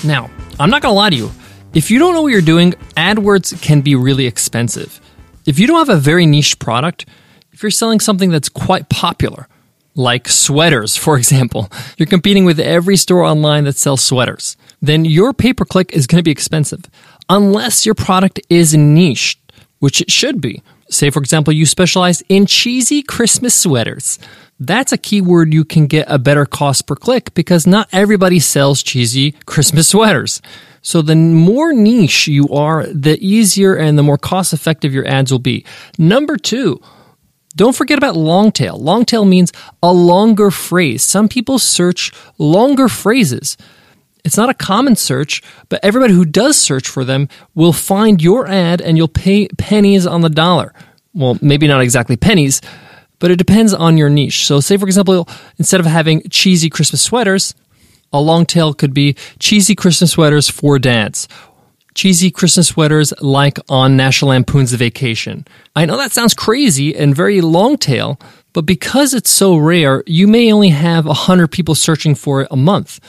Now, 0.04 0.30
I'm 0.58 0.70
not 0.70 0.82
to 0.82 0.90
lie 0.90 1.10
to 1.10 1.16
you. 1.16 1.30
If 1.72 1.90
you 1.90 1.98
don't 1.98 2.14
know 2.14 2.22
what 2.22 2.32
you're 2.32 2.40
doing, 2.40 2.72
AdWords 2.96 3.60
can 3.60 3.80
be 3.80 3.96
really 3.96 4.26
expensive. 4.26 5.00
If 5.46 5.58
you 5.58 5.66
don't 5.66 5.84
have 5.84 5.96
a 5.96 6.00
very 6.00 6.26
niche 6.26 6.58
product, 6.60 7.06
if 7.52 7.62
you're 7.62 7.70
selling 7.70 7.98
something 7.98 8.30
that's 8.30 8.48
quite 8.48 8.88
popular, 8.88 9.48
like 9.96 10.28
sweaters, 10.28 10.96
for 11.04 11.16
example, 11.16 11.68
you're 11.98 12.06
competing 12.06 12.44
with 12.44 12.60
every 12.60 12.96
store 12.96 13.24
online 13.24 13.64
that 13.64 13.76
sells 13.76 14.04
sweaters, 14.04 14.56
then 14.80 15.04
your 15.04 15.32
pay 15.32 15.52
per 15.52 15.64
click 15.64 15.92
is 15.92 16.06
going 16.06 16.20
to 16.20 16.24
be 16.24 16.30
expensive 16.30 16.82
unless 17.28 17.84
your 17.84 17.96
product 17.96 18.38
is 18.48 18.76
niche, 18.76 19.38
which 19.80 20.00
it 20.00 20.10
should 20.10 20.40
be. 20.40 20.62
Say, 20.94 21.10
for 21.10 21.20
example, 21.20 21.52
you 21.52 21.66
specialize 21.66 22.22
in 22.28 22.46
cheesy 22.46 23.02
Christmas 23.02 23.54
sweaters. 23.54 24.18
That's 24.60 24.92
a 24.92 24.98
keyword 24.98 25.52
you 25.52 25.64
can 25.64 25.86
get 25.88 26.06
a 26.08 26.18
better 26.18 26.46
cost 26.46 26.86
per 26.86 26.94
click 26.94 27.34
because 27.34 27.66
not 27.66 27.88
everybody 27.92 28.38
sells 28.38 28.82
cheesy 28.82 29.32
Christmas 29.46 29.88
sweaters. 29.88 30.40
So 30.82 31.02
the 31.02 31.16
more 31.16 31.72
niche 31.72 32.28
you 32.28 32.48
are, 32.50 32.86
the 32.86 33.18
easier 33.20 33.74
and 33.74 33.98
the 33.98 34.02
more 34.02 34.18
cost 34.18 34.52
effective 34.52 34.94
your 34.94 35.06
ads 35.06 35.32
will 35.32 35.40
be. 35.40 35.64
Number 35.98 36.36
two, 36.36 36.80
don't 37.56 37.74
forget 37.74 37.98
about 37.98 38.16
long 38.16 38.52
tail. 38.52 38.76
Long 38.78 39.04
tail 39.04 39.24
means 39.24 39.52
a 39.82 39.92
longer 39.92 40.50
phrase. 40.50 41.02
Some 41.02 41.28
people 41.28 41.58
search 41.58 42.12
longer 42.38 42.88
phrases. 42.88 43.56
It's 44.24 44.36
not 44.36 44.48
a 44.48 44.54
common 44.54 44.96
search, 44.96 45.42
but 45.68 45.80
everybody 45.82 46.14
who 46.14 46.24
does 46.24 46.56
search 46.56 46.88
for 46.88 47.04
them 47.04 47.28
will 47.54 47.72
find 47.72 48.22
your 48.22 48.46
ad 48.48 48.80
and 48.80 48.96
you'll 48.96 49.08
pay 49.08 49.48
pennies 49.58 50.06
on 50.06 50.22
the 50.22 50.30
dollar. 50.30 50.72
Well, 51.12 51.38
maybe 51.42 51.68
not 51.68 51.82
exactly 51.82 52.16
pennies, 52.16 52.60
but 53.18 53.30
it 53.30 53.36
depends 53.36 53.74
on 53.74 53.98
your 53.98 54.08
niche. 54.08 54.46
So, 54.46 54.60
say 54.60 54.76
for 54.76 54.86
example, 54.86 55.28
instead 55.58 55.80
of 55.80 55.86
having 55.86 56.22
cheesy 56.30 56.70
Christmas 56.70 57.02
sweaters, 57.02 57.54
a 58.12 58.20
long 58.20 58.46
tail 58.46 58.74
could 58.74 58.94
be 58.94 59.14
cheesy 59.38 59.74
Christmas 59.74 60.12
sweaters 60.12 60.48
for 60.48 60.78
dads 60.78 61.28
cheesy 61.94 62.30
Christmas 62.30 62.68
sweaters 62.68 63.12
like 63.20 63.58
on 63.68 63.96
National 63.96 64.30
Lampoon's 64.30 64.72
Vacation. 64.72 65.46
I 65.74 65.86
know 65.86 65.96
that 65.96 66.12
sounds 66.12 66.34
crazy 66.34 66.94
and 66.94 67.14
very 67.14 67.40
long 67.40 67.78
tail, 67.78 68.18
but 68.52 68.66
because 68.66 69.14
it's 69.14 69.30
so 69.30 69.56
rare, 69.56 70.02
you 70.06 70.26
may 70.26 70.52
only 70.52 70.70
have 70.70 71.06
100 71.06 71.48
people 71.48 71.74
searching 71.74 72.14
for 72.14 72.42
it 72.42 72.48
a 72.50 72.56
month. 72.56 73.00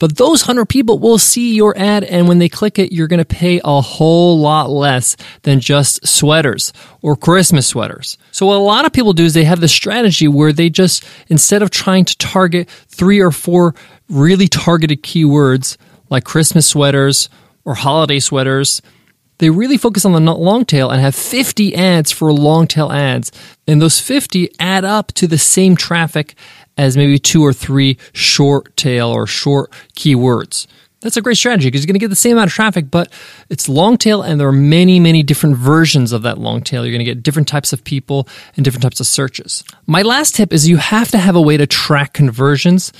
But 0.00 0.16
those 0.16 0.42
100 0.42 0.66
people 0.66 0.98
will 0.98 1.18
see 1.18 1.54
your 1.54 1.78
ad, 1.78 2.02
and 2.02 2.26
when 2.26 2.38
they 2.38 2.48
click 2.48 2.78
it, 2.80 2.90
you're 2.90 3.06
going 3.06 3.18
to 3.18 3.24
pay 3.24 3.60
a 3.62 3.80
whole 3.80 4.40
lot 4.40 4.70
less 4.70 5.16
than 5.42 5.60
just 5.60 6.04
sweaters 6.04 6.72
or 7.02 7.14
Christmas 7.14 7.68
sweaters. 7.68 8.18
So, 8.32 8.46
what 8.46 8.56
a 8.56 8.58
lot 8.58 8.86
of 8.86 8.92
people 8.92 9.12
do 9.12 9.24
is 9.24 9.34
they 9.34 9.44
have 9.44 9.60
this 9.60 9.72
strategy 9.72 10.26
where 10.26 10.52
they 10.52 10.70
just, 10.70 11.04
instead 11.28 11.62
of 11.62 11.70
trying 11.70 12.06
to 12.06 12.16
target 12.16 12.68
three 12.88 13.20
or 13.20 13.30
four 13.30 13.74
really 14.08 14.48
targeted 14.48 15.02
keywords 15.02 15.76
like 16.08 16.24
Christmas 16.24 16.66
sweaters 16.66 17.28
or 17.64 17.74
holiday 17.74 18.18
sweaters. 18.18 18.82
They 19.38 19.48
really 19.48 19.78
focus 19.78 20.04
on 20.04 20.12
the 20.12 20.34
long 20.34 20.66
tail 20.66 20.90
and 20.90 21.00
have 21.00 21.14
50 21.14 21.74
ads 21.74 22.10
for 22.10 22.30
long 22.30 22.66
tail 22.66 22.92
ads. 22.92 23.32
And 23.66 23.80
those 23.80 23.98
50 23.98 24.50
add 24.60 24.84
up 24.84 25.12
to 25.14 25.26
the 25.26 25.38
same 25.38 25.76
traffic 25.76 26.34
as 26.80 26.96
maybe 26.96 27.18
two 27.18 27.44
or 27.44 27.52
three 27.52 27.98
short 28.14 28.74
tail 28.74 29.10
or 29.10 29.26
short 29.26 29.70
keywords. 29.94 30.66
That's 31.00 31.18
a 31.18 31.20
great 31.20 31.36
strategy 31.36 31.68
because 31.68 31.82
you're 31.82 31.88
going 31.88 31.94
to 31.94 32.00
get 32.00 32.08
the 32.08 32.16
same 32.16 32.32
amount 32.32 32.48
of 32.48 32.54
traffic, 32.54 32.90
but 32.90 33.12
it's 33.50 33.68
long 33.68 33.98
tail 33.98 34.22
and 34.22 34.40
there 34.40 34.48
are 34.48 34.52
many, 34.52 34.98
many 34.98 35.22
different 35.22 35.56
versions 35.56 36.12
of 36.12 36.22
that 36.22 36.38
long 36.38 36.62
tail. 36.62 36.84
You're 36.84 36.92
going 36.92 37.04
to 37.04 37.14
get 37.14 37.22
different 37.22 37.48
types 37.48 37.74
of 37.74 37.84
people 37.84 38.26
and 38.56 38.64
different 38.64 38.82
types 38.82 38.98
of 38.98 39.06
searches. 39.06 39.62
My 39.86 40.00
last 40.00 40.34
tip 40.34 40.54
is 40.54 40.68
you 40.68 40.78
have 40.78 41.10
to 41.10 41.18
have 41.18 41.36
a 41.36 41.40
way 41.40 41.58
to 41.58 41.66
track 41.66 42.14
conversions. 42.14 42.94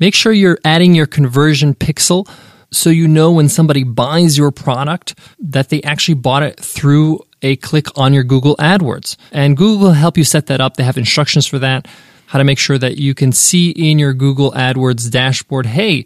Make 0.00 0.14
sure 0.14 0.32
you're 0.32 0.58
adding 0.64 0.94
your 0.94 1.06
conversion 1.06 1.74
pixel 1.74 2.28
so 2.72 2.90
you 2.90 3.06
know 3.06 3.30
when 3.30 3.48
somebody 3.48 3.84
buys 3.84 4.36
your 4.36 4.50
product 4.50 5.16
that 5.38 5.68
they 5.68 5.82
actually 5.82 6.14
bought 6.14 6.42
it 6.42 6.58
through 6.58 7.20
a 7.42 7.54
click 7.56 7.86
on 7.96 8.12
your 8.12 8.24
Google 8.24 8.56
AdWords. 8.56 9.16
And 9.30 9.56
Google 9.56 9.86
will 9.86 9.92
help 9.92 10.16
you 10.16 10.24
set 10.24 10.46
that 10.46 10.60
up. 10.60 10.76
They 10.76 10.84
have 10.84 10.96
instructions 10.96 11.46
for 11.46 11.60
that, 11.60 11.86
how 12.34 12.38
to 12.38 12.44
make 12.44 12.58
sure 12.58 12.76
that 12.76 12.96
you 12.96 13.14
can 13.14 13.30
see 13.30 13.70
in 13.70 13.96
your 13.96 14.12
Google 14.12 14.50
AdWords 14.50 15.08
dashboard, 15.08 15.66
hey, 15.66 16.04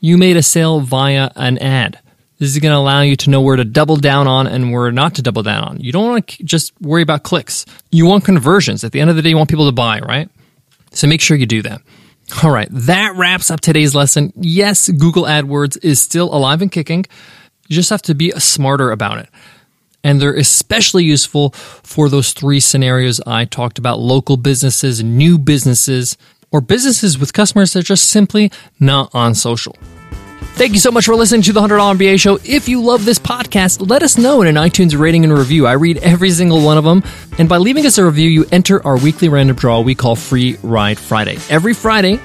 you 0.00 0.16
made 0.16 0.38
a 0.38 0.42
sale 0.42 0.80
via 0.80 1.30
an 1.36 1.58
ad. 1.58 2.00
This 2.38 2.48
is 2.48 2.58
going 2.60 2.72
to 2.72 2.78
allow 2.78 3.02
you 3.02 3.14
to 3.14 3.28
know 3.28 3.42
where 3.42 3.56
to 3.56 3.64
double 3.66 3.96
down 3.96 4.26
on 4.26 4.46
and 4.46 4.72
where 4.72 4.90
not 4.90 5.16
to 5.16 5.22
double 5.22 5.42
down 5.42 5.64
on. 5.64 5.78
You 5.78 5.92
don't 5.92 6.08
want 6.08 6.28
to 6.28 6.44
just 6.44 6.72
worry 6.80 7.02
about 7.02 7.24
clicks. 7.24 7.66
You 7.90 8.06
want 8.06 8.24
conversions. 8.24 8.84
At 8.84 8.92
the 8.92 9.00
end 9.00 9.10
of 9.10 9.16
the 9.16 9.22
day, 9.22 9.28
you 9.28 9.36
want 9.36 9.50
people 9.50 9.66
to 9.66 9.72
buy, 9.72 10.00
right? 10.00 10.30
So 10.92 11.08
make 11.08 11.20
sure 11.20 11.36
you 11.36 11.44
do 11.44 11.60
that. 11.60 11.82
All 12.42 12.50
right, 12.50 12.68
that 12.70 13.14
wraps 13.16 13.50
up 13.50 13.60
today's 13.60 13.94
lesson. 13.94 14.32
Yes, 14.34 14.88
Google 14.88 15.24
AdWords 15.24 15.76
is 15.84 16.00
still 16.00 16.34
alive 16.34 16.62
and 16.62 16.72
kicking. 16.72 17.04
You 17.68 17.76
just 17.76 17.90
have 17.90 18.00
to 18.02 18.14
be 18.14 18.30
smarter 18.38 18.92
about 18.92 19.18
it. 19.18 19.28
And 20.06 20.22
they're 20.22 20.36
especially 20.36 21.02
useful 21.02 21.50
for 21.50 22.08
those 22.08 22.32
three 22.32 22.60
scenarios 22.60 23.20
I 23.26 23.44
talked 23.44 23.76
about 23.76 23.98
local 23.98 24.36
businesses, 24.36 25.02
new 25.02 25.36
businesses, 25.36 26.16
or 26.52 26.60
businesses 26.60 27.18
with 27.18 27.32
customers 27.32 27.72
that 27.72 27.80
are 27.80 27.82
just 27.82 28.08
simply 28.08 28.52
not 28.78 29.12
on 29.12 29.34
social. 29.34 29.74
Thank 30.54 30.74
you 30.74 30.78
so 30.78 30.92
much 30.92 31.06
for 31.06 31.16
listening 31.16 31.42
to 31.42 31.52
the 31.52 31.60
$100 31.60 31.96
MBA 31.96 32.20
show. 32.20 32.38
If 32.44 32.68
you 32.68 32.80
love 32.82 33.04
this 33.04 33.18
podcast, 33.18 33.90
let 33.90 34.04
us 34.04 34.16
know 34.16 34.42
in 34.42 34.46
an 34.46 34.54
iTunes 34.54 34.96
rating 34.96 35.24
and 35.24 35.36
review. 35.36 35.66
I 35.66 35.72
read 35.72 35.98
every 35.98 36.30
single 36.30 36.62
one 36.62 36.78
of 36.78 36.84
them. 36.84 37.02
And 37.40 37.48
by 37.48 37.56
leaving 37.56 37.84
us 37.84 37.98
a 37.98 38.04
review, 38.04 38.30
you 38.30 38.46
enter 38.52 38.86
our 38.86 38.96
weekly 38.96 39.28
random 39.28 39.56
draw 39.56 39.80
we 39.80 39.96
call 39.96 40.14
Free 40.14 40.56
Ride 40.62 41.00
Friday. 41.00 41.36
Every 41.50 41.74
Friday, 41.74 42.18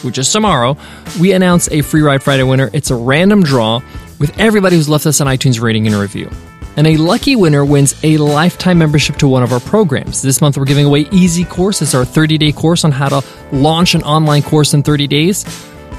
which 0.00 0.16
is 0.16 0.32
tomorrow, 0.32 0.78
we 1.20 1.32
announce 1.32 1.70
a 1.70 1.82
Free 1.82 2.00
Ride 2.00 2.22
Friday 2.22 2.44
winner. 2.44 2.70
It's 2.72 2.90
a 2.90 2.96
random 2.96 3.42
draw 3.42 3.82
with 4.18 4.40
everybody 4.40 4.76
who's 4.76 4.88
left 4.88 5.04
us 5.04 5.20
an 5.20 5.26
iTunes 5.26 5.60
rating 5.60 5.86
and 5.86 5.94
review. 5.94 6.30
And 6.76 6.86
a 6.86 6.98
lucky 6.98 7.36
winner 7.36 7.64
wins 7.64 7.98
a 8.04 8.18
lifetime 8.18 8.78
membership 8.78 9.16
to 9.16 9.28
one 9.28 9.42
of 9.42 9.52
our 9.52 9.60
programs. 9.60 10.20
This 10.20 10.42
month, 10.42 10.58
we're 10.58 10.66
giving 10.66 10.84
away 10.84 11.06
Easy 11.10 11.44
Course. 11.44 11.80
It's 11.80 11.94
our 11.94 12.04
30 12.04 12.36
day 12.36 12.52
course 12.52 12.84
on 12.84 12.92
how 12.92 13.08
to 13.08 13.26
launch 13.50 13.94
an 13.94 14.02
online 14.02 14.42
course 14.42 14.74
in 14.74 14.82
30 14.82 15.06
days. 15.06 15.44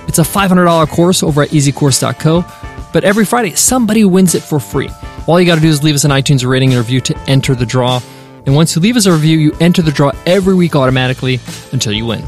It's 0.07 0.19
a 0.19 0.23
$500 0.23 0.87
course 0.89 1.23
over 1.23 1.41
at 1.41 1.49
easycourse.co, 1.49 2.45
but 2.93 3.03
every 3.03 3.25
Friday, 3.25 3.55
somebody 3.55 4.05
wins 4.05 4.35
it 4.35 4.43
for 4.43 4.59
free. 4.59 4.89
All 5.25 5.39
you 5.39 5.45
got 5.45 5.55
to 5.55 5.61
do 5.61 5.67
is 5.67 5.83
leave 5.83 5.95
us 5.95 6.05
an 6.05 6.11
iTunes 6.11 6.47
rating 6.47 6.69
and 6.69 6.77
review 6.77 7.01
to 7.01 7.17
enter 7.27 7.55
the 7.55 7.65
draw. 7.65 7.99
And 8.45 8.55
once 8.55 8.75
you 8.75 8.81
leave 8.81 8.95
us 8.95 9.05
a 9.05 9.11
review, 9.11 9.37
you 9.37 9.57
enter 9.59 9.81
the 9.81 9.91
draw 9.91 10.11
every 10.25 10.55
week 10.55 10.75
automatically 10.75 11.39
until 11.73 11.91
you 11.91 12.05
win. 12.05 12.23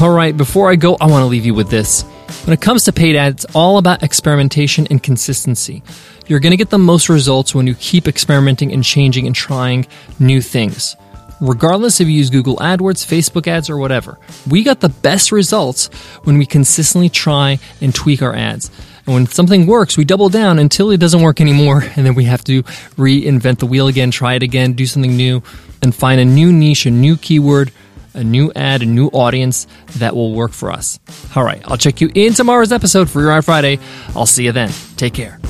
All 0.00 0.10
right, 0.10 0.34
before 0.34 0.70
I 0.70 0.76
go, 0.76 0.96
I 1.00 1.06
want 1.06 1.22
to 1.22 1.26
leave 1.26 1.44
you 1.44 1.52
with 1.52 1.68
this. 1.68 2.04
When 2.46 2.52
it 2.52 2.60
comes 2.60 2.84
to 2.84 2.92
paid 2.92 3.16
ads, 3.16 3.44
it's 3.44 3.54
all 3.54 3.78
about 3.78 4.02
experimentation 4.02 4.86
and 4.90 5.02
consistency. 5.02 5.82
You're 6.26 6.40
going 6.40 6.50
to 6.52 6.56
get 6.56 6.70
the 6.70 6.78
most 6.78 7.08
results 7.08 7.54
when 7.54 7.66
you 7.66 7.74
keep 7.74 8.06
experimenting 8.06 8.72
and 8.72 8.84
changing 8.84 9.26
and 9.26 9.34
trying 9.34 9.86
new 10.18 10.40
things 10.40 10.96
regardless 11.40 12.00
if 12.00 12.08
you 12.08 12.14
use 12.14 12.30
Google 12.30 12.56
AdWords, 12.56 13.06
Facebook 13.06 13.46
ads, 13.46 13.70
or 13.70 13.76
whatever. 13.76 14.18
We 14.48 14.62
got 14.62 14.80
the 14.80 14.88
best 14.88 15.32
results 15.32 15.86
when 16.24 16.38
we 16.38 16.46
consistently 16.46 17.08
try 17.08 17.58
and 17.80 17.94
tweak 17.94 18.22
our 18.22 18.34
ads. 18.34 18.70
And 19.06 19.14
when 19.14 19.26
something 19.26 19.66
works, 19.66 19.96
we 19.96 20.04
double 20.04 20.28
down 20.28 20.58
until 20.58 20.90
it 20.90 20.98
doesn't 20.98 21.22
work 21.22 21.40
anymore, 21.40 21.82
and 21.96 22.04
then 22.04 22.14
we 22.14 22.24
have 22.24 22.44
to 22.44 22.62
reinvent 22.96 23.58
the 23.58 23.66
wheel 23.66 23.88
again, 23.88 24.10
try 24.10 24.34
it 24.34 24.42
again, 24.42 24.72
do 24.72 24.86
something 24.86 25.16
new, 25.16 25.42
and 25.82 25.94
find 25.94 26.20
a 26.20 26.24
new 26.24 26.52
niche, 26.52 26.86
a 26.86 26.90
new 26.90 27.16
keyword, 27.16 27.72
a 28.18 28.24
new 28.24 28.52
ad, 28.54 28.82
a 28.82 28.86
new 28.86 29.06
audience 29.08 29.66
that 29.96 30.14
will 30.14 30.32
work 30.32 30.52
for 30.52 30.70
us. 30.70 30.98
All 31.34 31.44
right, 31.44 31.62
I'll 31.64 31.78
check 31.78 32.00
you 32.00 32.10
in 32.14 32.34
tomorrow's 32.34 32.72
episode 32.72 33.08
for 33.08 33.20
Your 33.20 33.32
Eye 33.32 33.40
Friday. 33.40 33.78
I'll 34.14 34.26
see 34.26 34.44
you 34.44 34.52
then. 34.52 34.70
Take 34.96 35.14
care. 35.14 35.40